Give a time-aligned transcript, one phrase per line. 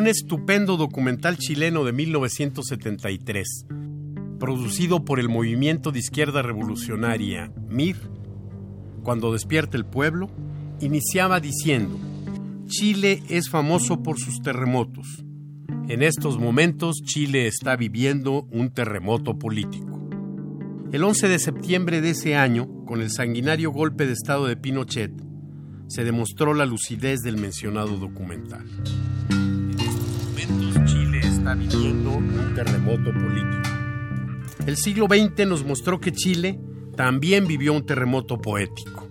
[0.00, 3.66] Un estupendo documental chileno de 1973,
[4.38, 7.98] producido por el Movimiento de Izquierda Revolucionaria, MIR,
[9.02, 10.30] cuando despierta el pueblo,
[10.80, 12.00] iniciaba diciendo,
[12.64, 15.22] Chile es famoso por sus terremotos.
[15.90, 20.00] En estos momentos Chile está viviendo un terremoto político.
[20.92, 25.12] El 11 de septiembre de ese año, con el sanguinario golpe de Estado de Pinochet,
[25.88, 28.64] se demostró la lucidez del mencionado documental.
[30.86, 33.70] Chile está viviendo un terremoto político.
[34.66, 36.60] El siglo XX nos mostró que Chile
[36.96, 39.08] también vivió un terremoto poético.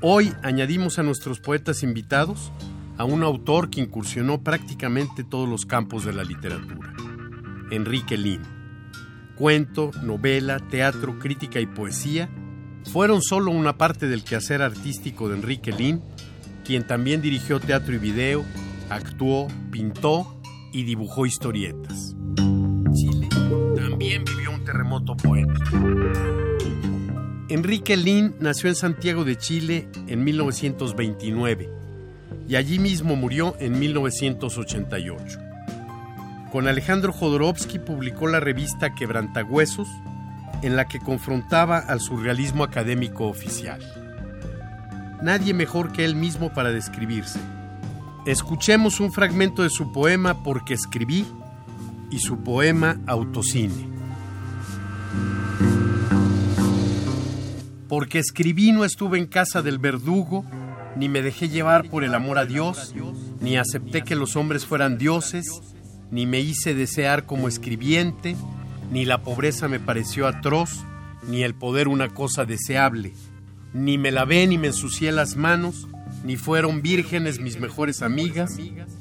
[0.00, 2.52] Hoy añadimos a nuestros poetas invitados
[2.96, 6.92] a un autor que incursionó prácticamente todos los campos de la literatura,
[7.70, 8.42] Enrique Lin.
[9.36, 12.28] Cuento, novela, teatro, crítica y poesía
[12.92, 16.02] fueron solo una parte del quehacer artístico de Enrique Lin,
[16.64, 18.44] quien también dirigió teatro y video,
[18.90, 20.37] actuó, pintó
[20.72, 22.14] y dibujó historietas.
[22.92, 23.28] Chile
[23.76, 25.76] también vivió un terremoto poético.
[27.48, 31.70] Enrique Lin nació en Santiago de Chile en 1929
[32.46, 35.38] y allí mismo murió en 1988.
[36.52, 39.88] Con Alejandro Jodorowsky publicó la revista Quebrantahuesos,
[40.62, 43.80] en la que confrontaba al surrealismo académico oficial.
[45.22, 47.38] Nadie mejor que él mismo para describirse
[48.26, 51.26] Escuchemos un fragmento de su poema Porque escribí
[52.10, 53.88] y su poema Autocine.
[57.88, 60.44] Porque escribí no estuve en casa del verdugo,
[60.96, 62.94] ni me dejé llevar por el amor a Dios,
[63.40, 65.62] ni acepté que los hombres fueran dioses,
[66.10, 68.36] ni me hice desear como escribiente,
[68.90, 70.84] ni la pobreza me pareció atroz,
[71.26, 73.14] ni el poder una cosa deseable,
[73.72, 75.88] ni me lavé ni me ensucié las manos,
[76.24, 78.56] ni fueron vírgenes mis mejores amigas,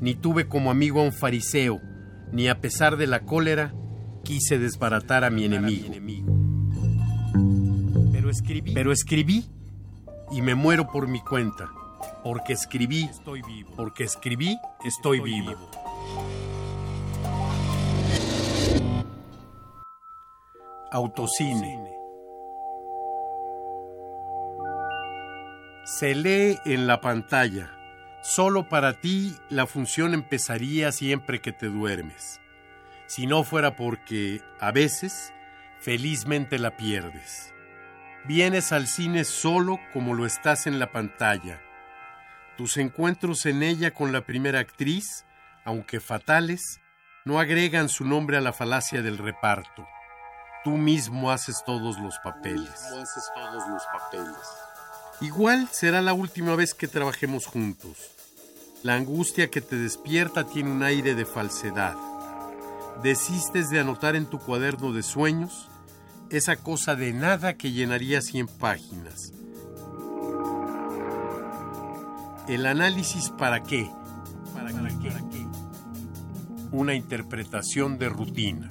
[0.00, 1.80] ni tuve como amigo a un fariseo,
[2.32, 3.74] ni a pesar de la cólera
[4.24, 5.92] quise desbaratar a mi enemigo.
[8.12, 9.44] Pero escribí, pero escribí.
[10.30, 11.70] Y me muero por mi cuenta,
[12.22, 15.70] porque escribí, estoy vivo, porque escribí, estoy, vivo.
[20.92, 21.97] Autocine.
[25.88, 27.70] Se lee en la pantalla.
[28.20, 32.42] Solo para ti la función empezaría siempre que te duermes.
[33.06, 35.32] Si no fuera porque, a veces,
[35.80, 37.54] felizmente la pierdes.
[38.26, 41.58] Vienes al cine solo como lo estás en la pantalla.
[42.58, 45.24] Tus encuentros en ella con la primera actriz,
[45.64, 46.82] aunque fatales,
[47.24, 49.88] no agregan su nombre a la falacia del reparto.
[50.64, 52.68] Tú mismo haces todos los papeles.
[52.68, 54.67] haces todos los papeles.
[55.20, 57.96] Igual será la última vez que trabajemos juntos.
[58.84, 61.96] La angustia que te despierta tiene un aire de falsedad.
[63.02, 65.68] Desistes de anotar en tu cuaderno de sueños
[66.30, 69.32] esa cosa de nada que llenaría 100 páginas.
[72.46, 73.90] ¿El análisis para qué?
[74.54, 75.10] ¿Para, qué?
[75.10, 75.46] ¿Para qué?
[76.70, 78.70] Una interpretación de rutina.